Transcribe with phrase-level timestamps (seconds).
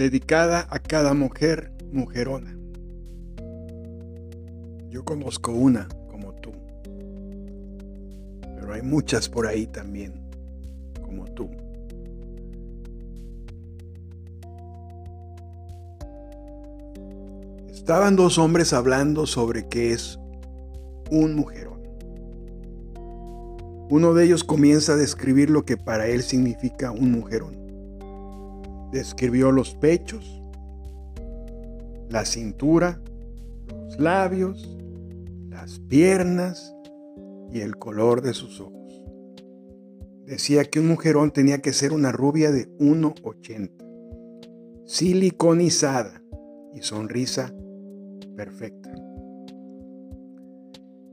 [0.00, 2.56] dedicada a cada mujer mujerona.
[4.88, 6.52] Yo conozco una como tú,
[8.54, 10.14] pero hay muchas por ahí también
[11.02, 11.50] como tú.
[17.70, 20.18] Estaban dos hombres hablando sobre qué es
[21.10, 21.82] un mujerón.
[23.90, 27.69] Uno de ellos comienza a describir lo que para él significa un mujerón.
[28.90, 30.42] Describió los pechos,
[32.08, 33.00] la cintura,
[33.68, 34.76] los labios,
[35.48, 36.74] las piernas
[37.52, 39.02] y el color de sus ojos.
[40.26, 43.70] Decía que un mujerón tenía que ser una rubia de 1,80,
[44.86, 46.22] siliconizada
[46.74, 47.54] y sonrisa
[48.36, 48.90] perfecta.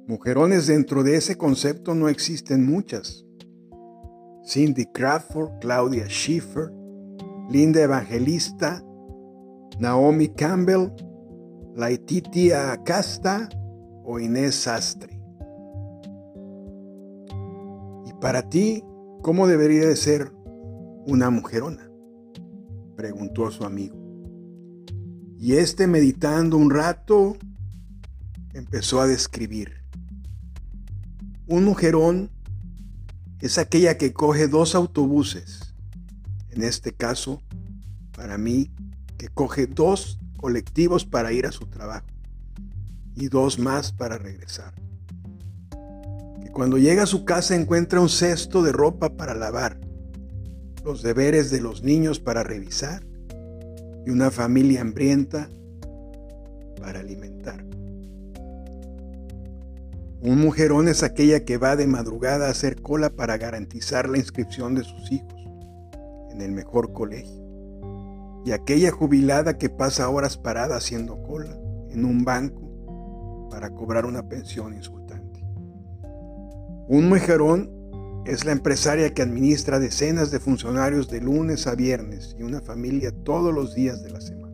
[0.08, 3.26] Mujerones dentro de ese concepto no existen muchas.
[4.46, 6.72] Cindy Crawford, Claudia Schiffer,
[7.50, 8.84] Linda Evangelista,
[9.80, 10.92] Naomi Campbell,
[11.76, 13.48] Laetitia Acasta
[14.04, 15.22] o Inés Sastre.
[18.06, 18.84] ¿Y para ti
[19.22, 20.34] cómo debería de ser
[21.06, 21.90] una mujerona?
[22.98, 23.96] preguntó su amigo.
[25.38, 27.38] Y este meditando un rato
[28.54, 29.72] empezó a describir.
[31.48, 32.32] Un mujerón
[33.40, 35.76] es aquella que coge dos autobuses,
[36.58, 37.44] en este caso,
[38.16, 38.72] para mí,
[39.18, 42.08] que coge dos colectivos para ir a su trabajo
[43.16, 44.74] y dos más para regresar.
[46.42, 49.80] Que cuando llega a su casa encuentra un cesto de ropa para lavar,
[50.84, 53.06] los deberes de los niños para revisar
[54.06, 55.50] y una familia hambrienta
[56.82, 57.64] para alimentar.
[60.22, 64.74] Un mujerón es aquella que va de madrugada a hacer cola para garantizar la inscripción
[64.74, 65.38] de sus hijos
[66.30, 67.44] en el mejor colegio.
[68.46, 71.58] Y aquella jubilada que pasa horas parada haciendo cola
[71.90, 75.44] en un banco para cobrar una pensión insultante.
[76.88, 77.72] Un mujerón
[78.26, 83.12] es la empresaria que administra decenas de funcionarios de lunes a viernes y una familia
[83.24, 84.54] todos los días de la semana.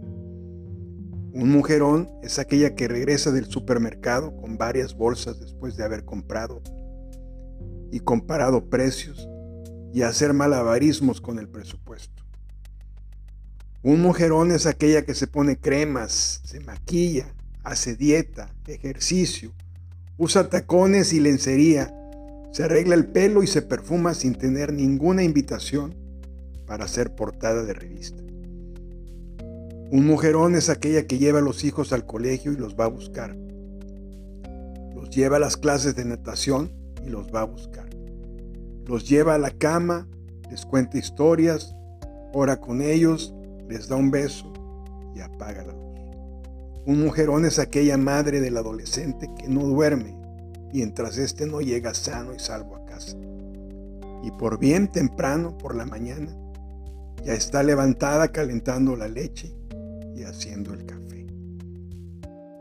[1.36, 6.62] Un mujerón es aquella que regresa del supermercado con varias bolsas después de haber comprado
[7.92, 9.28] y comparado precios
[9.94, 12.24] y hacer malabarismos con el presupuesto.
[13.84, 17.28] Un mujerón es aquella que se pone cremas, se maquilla,
[17.64, 19.54] hace dieta, ejercicio,
[20.18, 21.94] usa tacones y lencería,
[22.52, 25.96] se arregla el pelo y se perfuma sin tener ninguna invitación
[26.66, 28.24] para ser portada de revista.
[29.92, 32.90] Un mujerón es aquella que lleva a los hijos al colegio y los va a
[32.90, 33.36] buscar.
[34.96, 36.72] Los lleva a las clases de natación
[37.06, 37.93] y los va a buscar.
[38.86, 40.08] Los lleva a la cama,
[40.50, 41.76] les cuenta historias,
[42.34, 43.34] ora con ellos,
[43.70, 44.52] les da un beso
[45.16, 45.84] y apaga la luz.
[46.86, 50.18] Un mujerón es aquella madre del adolescente que no duerme
[50.74, 53.16] mientras éste no llega sano y salvo a casa.
[54.24, 56.36] Y por bien temprano, por la mañana,
[57.24, 59.56] ya está levantada calentando la leche
[60.16, 61.28] y haciendo el café.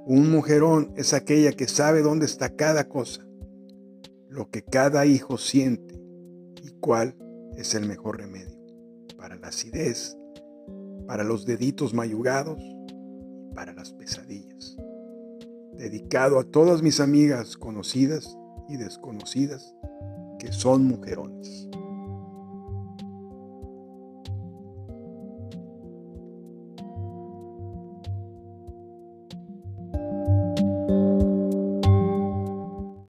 [0.07, 3.27] Un mujerón es aquella que sabe dónde está cada cosa,
[4.29, 6.02] lo que cada hijo siente
[6.63, 7.15] y cuál
[7.57, 8.59] es el mejor remedio
[9.17, 10.17] para la acidez,
[11.07, 14.77] para los deditos mayugados y para las pesadillas.
[15.75, 18.37] Dedicado a todas mis amigas conocidas
[18.69, 19.75] y desconocidas
[20.39, 21.69] que son mujerones.